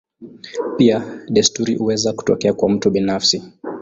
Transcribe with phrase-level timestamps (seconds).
[0.77, 0.99] Pia
[1.29, 3.43] desturi huweza kutokea kwa mtu binafsi.